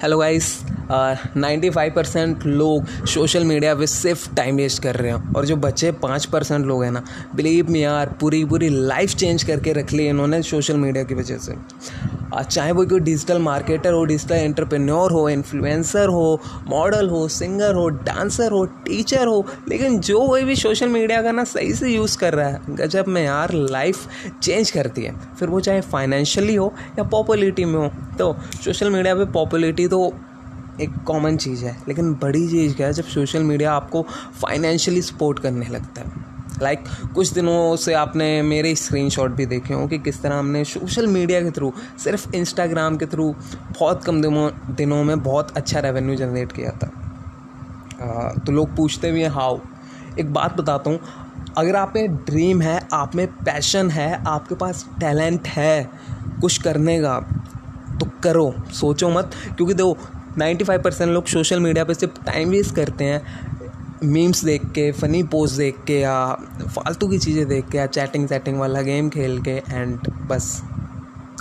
[0.00, 0.77] hello guys.
[0.90, 5.56] Ninety five percent लोग social media पे सिर्फ़ टाइम वेस्ट कर रहे हैं। और जो
[5.58, 7.02] बच्चे पाँच परसेंट लोग हैं ना
[7.34, 11.38] बिलीव मी यार, पूरी पूरी लाइफ चेंज करके रख ली इन्होंने सोशल मीडिया की वजह
[11.38, 11.54] से।
[12.40, 17.88] चाहे वो कोई डिजिटल मार्केटर हो डिजिटल एंटरप्रेन्योर हो इन्फ्लुएंसर हो मॉडल हो सिंगर हो
[17.88, 22.16] डांसर हो टीचर हो, लेकिन जो कोई भी सोशल मीडिया का ना सही से यूज़
[22.18, 24.06] कर रहा है, गजब में यार लाइफ
[24.42, 28.34] चेंज करती है। फिर वो चाहे फाइनेंशियली हो या पॉपुलरिटी में हो तो
[28.64, 30.12] सोशल मीडिया पे पॉपुलरिटी तो
[30.80, 34.02] एक कॉमन चीज़ है। लेकिन बड़ी चीज़ क्या है जब सोशल मीडिया आपको
[34.42, 36.28] फाइनेंशियली सपोर्ट करने लगता है।
[36.62, 40.64] लाइक like, कुछ दिनों से आपने मेरे स्क्रीनशॉट भी देखे हों कि किस तरह हमने
[40.64, 41.72] सोशल मीडिया के थ्रू
[42.04, 43.34] सिर्फ़ इंस्टाग्राम के थ्रू
[43.80, 46.90] बहुत कम दिनों दिनों में बहुत अच्छा रेवेन्यू जनरेट किया था।
[48.02, 49.58] आ, तो लोग पूछते भी हैं हाउ?
[50.20, 51.00] एक बात बताता हूँ
[51.58, 55.90] अगर आप में ड्रीम है आप में पैशन है आपके पास टैलेंट है
[56.40, 57.20] कुछ करने का
[58.00, 59.98] तो करो सोचो मत। क्योंकि देखो
[60.38, 63.46] नाइन्टी फाइव परसेंट लोग सोशल मीडिया पे सिर्फ़ टाइम वेस्ट करते हैं।
[64.04, 66.32] मीम्स देख के फ़नी पोस्ट देख के, या
[66.66, 70.62] फालतू की चीज़ें देख के, या चैटिंग चैटिंग वाला गेम खेल के एंड बस।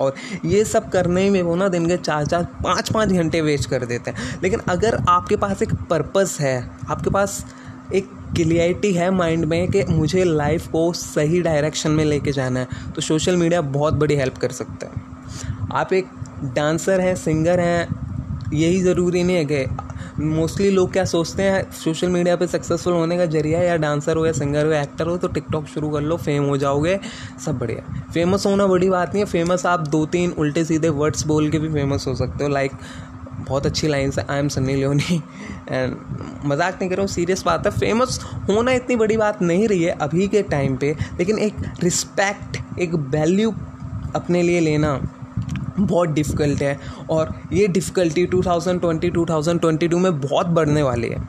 [0.00, 0.14] और
[0.44, 3.84] ये सब करने में वो ना दिन के चार चार पाँच पाँच घंटे वेस्ट कर
[3.86, 7.44] देते हैं। लेकिन अगर आपके पास एक पर्पस है, आपके पास
[7.94, 12.92] एक क्लियरिटी है माइंड में कि मुझे लाइफ को सही डायरेक्शन में लेके जाना है
[12.94, 15.08] तो सोशल मीडिया बहुत बड़ी हेल्प कर सकता है।
[15.72, 16.08] आप एक
[16.54, 18.09] डांसर हैं सिंगर हैं
[18.52, 23.16] यही ज़रूरी नहीं है कि मोस्टली लोग क्या सोचते हैं सोशल मीडिया पे सक्सेसफुल होने
[23.18, 26.00] का ज़रिया या डांसर हो, या सिंगर हो, या एक्टर हो तो टिकटॉक शुरू कर
[26.00, 26.98] लो फेम हो जाओगे,
[27.44, 31.26] सब बढ़िया। फ़ेमस होना बड़ी बात नहीं है फ़ेमस आप दो तीन उल्टे सीधे वर्ड्स
[31.26, 32.72] बोल के भी फ़ेमस हो सकते हो लाइक
[33.40, 35.22] बहुत अच्छी लाइन है I am Sunny Leone
[35.70, 35.96] and
[36.46, 39.82] मज़ाक नहीं कर रहा हूँ सीरियस बात है फ़ेमस होना इतनी बड़ी बात नहीं रही
[39.82, 43.54] है, अभी के टाइम पे, लेकिन एक रिस्पेक्ट एक वैल्यू
[44.14, 44.94] अपने लिए लेना
[45.78, 51.28] बहुत डिफ़िकल्ट है और ये डिफ़िकल्टी 2020 2022 में बहुत बढ़ने वाली है।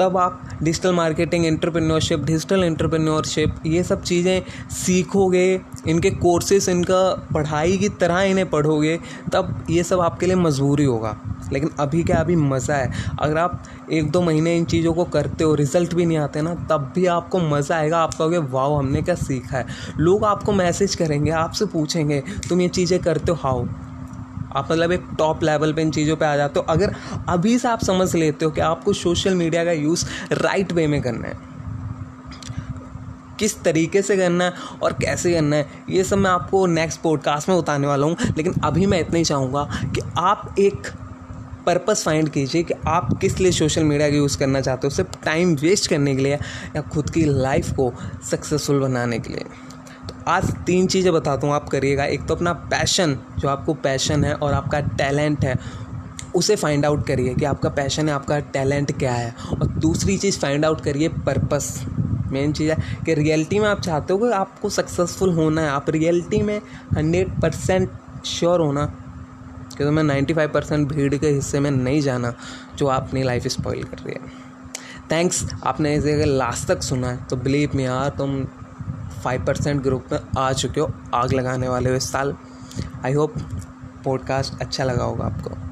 [0.00, 7.76] तब आप digital marketing entrepreneurship digital entrepreneurship ये सब चीज़ें सीखोगे, इनके कोर्सेस इनका पढ़ाई
[7.78, 8.98] की तरह इन्हें पढ़ोगे,
[9.32, 11.16] तब ये सब आपके लिए मजबूरी होगा।
[11.52, 15.44] लेकिन अभी क्या, अभी मज़ा है। अगर आप एक दो महीने इन चीज़ों को करते
[15.44, 19.02] हो रिज़ल्ट भी नहीं आते ना, तब भी आपको मज़ा आएगा। आप कहोगे वाह हमने
[19.02, 19.66] क्या सीखा है।
[19.98, 23.38] लोग आपको मैसेज करेंगे, आपसे पूछेंगे, तुम ये चीज़ें करते हो?
[23.40, 23.66] हाउ
[24.52, 26.94] आप मतलब एक टॉप लेवल पे इन चीज़ों पे आ जाते हो। अगर
[27.28, 31.00] अभी से आप समझ लेते हो कि आपको सोशल मीडिया का यूज़ राइट वे में
[31.02, 31.38] करना है,
[33.38, 34.52] किस तरीके से करना है
[34.82, 38.54] और कैसे करना है, ये सब मैं आपको नेक्स्ट पॉडकास्ट में बताने वाला हूँ। लेकिन
[38.64, 40.88] अभी मैं इतना ही चाहूँगा कि आप एक
[41.66, 45.24] पर्पस फाइंड कीजिए कि आप किस लिए सोशल मीडिया का यूज़ करना चाहते हो। सिर्फ़
[45.24, 46.34] टाइम वेस्ट करने के लिए
[46.76, 47.92] या खुद की लाइफ को
[48.30, 49.44] सक्सेसफुल बनाने के लिए।
[50.28, 54.34] आज तीन चीज़ें बताता हूँ, आप करिएगा। एक तो अपना पैशन जो आपको पैशन है
[54.34, 55.54] और आपका टैलेंट है,
[56.34, 60.38] उसे फाइंड आउट करिए कि आपका पैशन है, आपका टैलेंट क्या है। और दूसरी चीज़
[60.40, 61.84] फाइंड आउट करिए पर्पस
[62.32, 65.90] मेन चीज़ है कि रियलिटी में आप चाहते हो कि आपको सक्सेसफुल होना है। आप
[65.90, 66.60] रियलिटी में
[66.96, 67.90] हंड्रेड परसेंट
[68.26, 68.84] श्योर होना,
[69.78, 72.32] कि तो मैं नाइन्टी फाइव परसेंट भीड़ के हिस्से में नहीं जाना,
[72.78, 74.38] जो आप अपनी लाइफ स्पॉइल कर रही है।
[75.12, 78.44] थैंक्स आपने इसे अगर लास्ट तक सुना है तो बिलीव मी यार, तुम
[79.24, 82.36] फाइव परसेंट ग्रुप में आ चुके हो आग लगाने वाले हो इस साल।
[83.04, 83.34] आई होप
[84.04, 85.69] पॉडकास्ट अच्छा लगा होगा आपको।